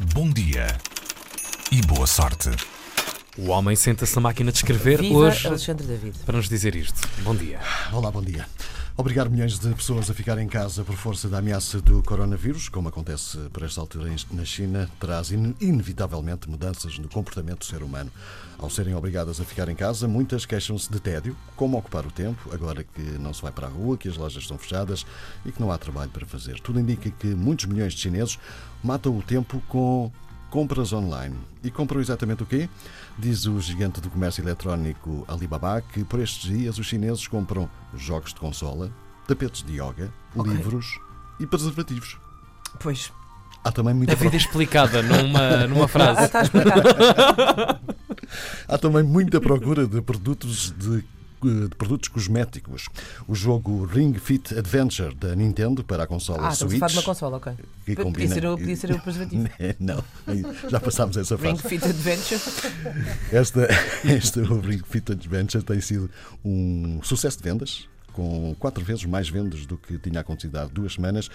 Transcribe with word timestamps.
bom 0.00 0.30
dia 0.30 0.66
e 1.70 1.80
boa 1.82 2.06
sorte. 2.06 2.50
O 3.36 3.48
homem 3.50 3.74
senta-se 3.74 4.14
na 4.14 4.22
máquina 4.22 4.52
de 4.52 4.58
escrever 4.58 5.00
Viva 5.00 5.14
hoje 5.14 5.46
Alexandre 5.46 5.86
David. 5.86 6.18
para 6.24 6.36
nos 6.36 6.48
dizer 6.48 6.74
isto. 6.76 7.00
Bom 7.22 7.34
dia. 7.34 7.60
Olá, 7.92 8.10
bom 8.10 8.22
dia. 8.22 8.46
Obrigar 8.96 9.28
milhões 9.28 9.58
de 9.58 9.74
pessoas 9.74 10.08
a 10.08 10.14
ficar 10.14 10.38
em 10.38 10.46
casa 10.46 10.84
por 10.84 10.94
força 10.94 11.28
da 11.28 11.38
ameaça 11.38 11.80
do 11.80 12.00
coronavírus, 12.00 12.68
como 12.68 12.88
acontece 12.88 13.36
por 13.52 13.64
esta 13.64 13.80
altura 13.80 14.08
na 14.30 14.44
China, 14.44 14.88
traz 15.00 15.32
in- 15.32 15.52
inevitavelmente 15.60 16.48
mudanças 16.48 16.96
no 17.00 17.08
comportamento 17.08 17.58
do 17.58 17.64
ser 17.64 17.82
humano. 17.82 18.08
Ao 18.56 18.70
serem 18.70 18.94
obrigadas 18.94 19.40
a 19.40 19.44
ficar 19.44 19.68
em 19.68 19.74
casa, 19.74 20.06
muitas 20.06 20.46
queixam-se 20.46 20.92
de 20.92 21.00
tédio, 21.00 21.36
como 21.56 21.76
ocupar 21.76 22.06
o 22.06 22.10
tempo, 22.10 22.54
agora 22.54 22.84
que 22.84 23.02
não 23.18 23.34
se 23.34 23.42
vai 23.42 23.50
para 23.50 23.66
a 23.66 23.70
rua, 23.70 23.98
que 23.98 24.08
as 24.08 24.16
lojas 24.16 24.44
estão 24.44 24.56
fechadas 24.56 25.04
e 25.44 25.50
que 25.50 25.60
não 25.60 25.72
há 25.72 25.76
trabalho 25.76 26.12
para 26.12 26.24
fazer. 26.24 26.60
Tudo 26.60 26.78
indica 26.78 27.10
que 27.10 27.26
muitos 27.26 27.64
milhões 27.64 27.94
de 27.94 28.00
chineses 28.00 28.38
matam 28.80 29.18
o 29.18 29.22
tempo 29.22 29.60
com 29.68 30.12
compras 30.54 30.92
online. 30.92 31.34
E 31.64 31.70
compram 31.70 32.00
exatamente 32.00 32.44
o 32.44 32.46
quê? 32.46 32.68
Diz 33.18 33.44
o 33.44 33.60
gigante 33.60 34.00
do 34.00 34.08
comércio 34.08 34.40
eletrónico 34.40 35.24
Alibaba 35.26 35.80
que 35.80 36.04
por 36.04 36.20
estes 36.20 36.48
dias 36.48 36.78
os 36.78 36.86
chineses 36.86 37.26
compram 37.26 37.68
jogos 37.96 38.32
de 38.32 38.38
consola, 38.38 38.88
tapetes 39.26 39.64
de 39.64 39.72
yoga, 39.80 40.12
livros 40.36 41.00
e 41.40 41.46
preservativos. 41.46 42.16
Pois. 42.78 43.12
Há 43.64 43.72
também 43.72 43.94
muita, 43.94 44.12
A 44.12 44.14
vida 44.14 44.36
explicada 44.36 45.02
numa, 45.02 45.66
numa 45.66 45.88
frase. 45.88 46.20
Ah, 46.20 46.24
está 46.24 46.38
a 46.38 46.42
explicar. 46.44 47.80
há 48.68 48.78
também 48.78 49.02
muita 49.02 49.40
procura 49.40 49.88
de 49.88 50.00
produtos 50.02 50.72
de 50.78 51.02
de 51.44 51.68
produtos 51.76 52.08
cosméticos. 52.08 52.88
O 53.28 53.34
jogo 53.34 53.84
Ring 53.84 54.14
Fit 54.14 54.56
Adventure 54.58 55.14
da 55.14 55.34
Nintendo 55.36 55.84
para 55.84 56.04
a 56.04 56.06
consola 56.06 56.42
Ah, 56.42 56.48
a 56.48 56.54
Switch. 56.54 56.78
falar 56.78 56.90
de 56.90 56.96
uma 56.98 57.02
consola, 57.02 57.36
ok. 57.36 57.52
que 57.52 57.94
Podia 57.94 58.04
combina- 58.04 58.34
ser, 58.34 58.46
o- 58.46 58.56
podia 58.58 58.76
ser 58.76 58.90
o 58.92 58.98
preservativo. 59.00 59.48
Não, 59.80 60.04
já 60.70 60.80
passámos 60.80 61.16
essa 61.16 61.36
Ring 61.36 61.56
fase. 61.56 61.68
Fit 61.68 61.84
Adventure. 61.84 62.40
Esta, 63.32 63.68
esta 64.04 64.40
o 64.40 64.60
Ring 64.60 64.82
Fit 64.88 65.12
Adventure 65.12 65.62
tem 65.64 65.80
sido 65.80 66.10
um 66.44 67.00
sucesso 67.02 67.38
de 67.38 67.44
vendas, 67.44 67.88
com 68.14 68.54
quatro 68.58 68.82
vezes 68.82 69.04
mais 69.04 69.28
vendas 69.28 69.66
do 69.66 69.76
que 69.76 69.98
tinha 69.98 70.20
acontecido 70.20 70.56
há 70.56 70.64
duas 70.64 70.94
semanas. 70.94 71.28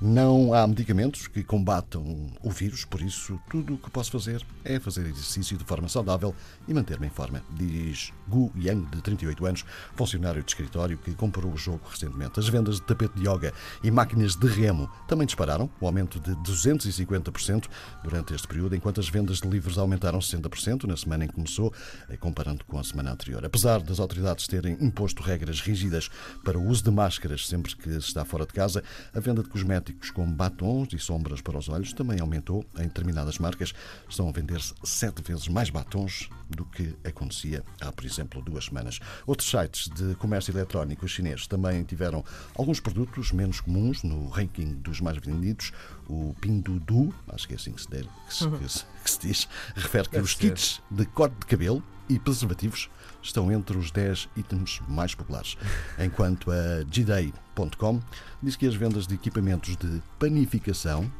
Não 0.00 0.52
há 0.52 0.66
medicamentos 0.66 1.28
que 1.28 1.44
combatam 1.44 2.32
o 2.42 2.50
vírus, 2.50 2.84
por 2.84 3.00
isso 3.00 3.38
tudo 3.48 3.74
o 3.74 3.78
que 3.78 3.88
posso 3.88 4.10
fazer 4.10 4.44
é 4.64 4.80
fazer 4.80 5.02
exercício 5.02 5.56
de 5.56 5.64
forma 5.64 5.88
saudável 5.88 6.34
e 6.66 6.74
manter-me 6.74 7.06
em 7.06 7.10
forma, 7.10 7.40
diz 7.50 8.12
Gu 8.26 8.50
Yang, 8.56 8.86
de 8.96 9.02
38 9.02 9.46
anos, 9.46 9.64
funcionário 9.94 10.42
de 10.42 10.50
escritório 10.50 10.98
que 10.98 11.14
comprou 11.14 11.52
o 11.52 11.56
jogo 11.56 11.82
recentemente. 11.88 12.40
As 12.40 12.48
vendas 12.48 12.76
de 12.76 12.82
tapete 12.82 13.14
de 13.14 13.28
yoga 13.28 13.52
e 13.82 13.90
máquinas 13.90 14.34
de 14.34 14.48
remo 14.48 14.90
também 15.06 15.26
dispararam, 15.26 15.70
um 15.80 15.86
aumento 15.86 16.18
de 16.18 16.32
250% 16.36 17.68
durante 18.02 18.34
este 18.34 18.48
período, 18.48 18.74
enquanto 18.74 19.00
as 19.00 19.08
vendas 19.08 19.38
de 19.38 19.48
livros 19.48 19.78
aumentaram 19.78 20.18
60% 20.18 20.84
na 20.84 20.96
semana 20.96 21.24
em 21.24 21.28
que 21.28 21.34
começou, 21.34 21.72
eh, 22.08 22.16
comparando 22.16 22.64
com 22.64 22.78
a 22.78 22.84
semana 22.84 23.12
anterior. 23.12 23.44
Apesar 23.44 23.80
das 23.80 24.00
autoridades 24.00 24.46
terem 24.48 24.76
imposto 24.80 25.22
regras 25.22 25.60
rígidas 25.60 26.10
para 26.44 26.58
o 26.58 26.66
uso 26.66 26.82
de 26.84 26.90
máscaras 26.90 27.46
sempre 27.46 27.74
que 27.76 27.90
se 27.90 27.98
está 27.98 28.24
fora 28.24 28.44
de 28.46 28.52
casa, 28.52 28.82
a 29.14 29.20
venda 29.20 29.42
de 29.42 29.48
cosméticos 29.48 30.10
como 30.10 30.32
batons 30.32 30.88
e 30.92 30.98
sombras 30.98 31.40
para 31.40 31.58
os 31.58 31.68
olhos 31.68 31.92
também 31.92 32.20
aumentou. 32.20 32.64
Em 32.78 32.84
determinadas 32.84 33.38
marcas 33.38 33.72
estão 34.08 34.28
a 34.28 34.32
vender-se 34.32 34.74
sete 34.84 35.22
vezes 35.22 35.48
mais 35.48 35.70
batons 35.70 36.28
do 36.50 36.64
que 36.66 36.94
acontecia 37.04 37.62
há, 37.80 37.90
por 37.90 38.04
exemplo, 38.04 38.42
duas 38.42 38.66
semanas. 38.66 39.00
Outros 39.26 39.48
sites 39.48 39.88
de 39.88 40.14
comércio 40.16 40.52
eletrónico 40.52 41.08
chinês 41.08 41.46
também 41.46 41.82
tiveram 41.84 42.22
alguns 42.54 42.78
produtos 42.80 43.32
menos 43.32 43.60
comuns 43.60 44.02
no 44.02 44.28
ranking 44.28 44.74
dos 44.74 45.00
mais 45.00 45.16
vendidos. 45.18 45.72
O 46.08 46.34
Pinduoduo, 46.40 47.14
acho 47.28 47.46
que 47.48 47.54
é 47.54 47.56
assim 47.56 47.72
que 47.72 47.80
se, 47.82 47.88
der- 47.88 48.06
que 48.28 48.34
se- 48.34 48.48
que 48.50 48.68
se- 48.68 48.84
que 49.04 49.10
se 49.10 49.18
diz, 49.20 49.48
refere 49.74 50.08
que 50.08 50.18
os 50.20 50.34
kits 50.34 50.82
de 50.90 51.06
corte 51.06 51.36
de 51.40 51.46
cabelo 51.46 51.82
e 52.14 52.18
preservativos 52.18 52.88
estão 53.22 53.50
entre 53.52 53.76
os 53.78 53.90
10 53.90 54.28
itens 54.36 54.80
mais 54.88 55.14
populares. 55.14 55.56
Enquanto 55.98 56.50
a 56.50 56.84
gday.com 56.90 58.00
diz 58.42 58.56
que 58.56 58.66
as 58.66 58.74
vendas 58.74 59.06
de 59.06 59.14
equipamentos 59.14 59.76
de 59.76 60.02
panificação 60.18 61.10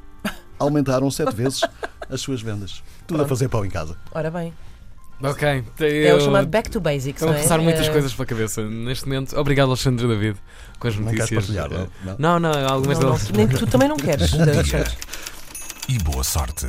aumentaram 0.59 1.11
sete 1.11 1.34
vezes 1.34 1.61
as 2.11 2.21
suas 2.21 2.41
vendas. 2.43 2.83
Tudo 3.06 3.22
a 3.22 3.28
fazer 3.28 3.49
pão 3.49 3.65
em 3.65 3.71
casa. 3.71 3.97
Ora 4.12 4.31
bem. 4.31 4.53
Ok. 5.22 5.47
É 5.81 6.11
eu- 6.11 6.16
o 6.16 6.21
chamado 6.21 6.49
Back 6.49 6.69
to 6.69 6.81
Basics, 6.81 7.22
Estão 7.22 7.28
não 7.28 7.34
a 7.34 7.39
é? 7.39 7.43
passar 7.43 7.59
muitas 7.61 7.87
Eh, 7.87 7.93
coisas 7.93 8.12
pela 8.12 8.27
cabeça 8.27 8.69
neste 8.69 9.05
momento. 9.06 9.39
Obrigado, 9.39 9.69
Alexandre 9.69 10.09
David, 10.09 10.37
com 10.81 10.89
as 10.89 10.97
Não 10.97 11.05
queres 11.12 11.31
notícias. 11.31 11.56
partilhar, 11.59 11.71
não? 12.05 12.16
Não? 12.19 12.41
Não, 12.41 12.53
não, 12.53 12.69
algumas 12.69 12.99
não, 12.99 13.11
não, 13.11 13.16
delas. 13.16 13.31
nem 13.31 13.47
que 13.47 13.56
tu 13.56 13.66
também 13.69 13.89
não 13.89 13.97
queres. 13.97 14.33
E 15.89 15.99
boa 15.99 16.22
sorte. 16.25 16.66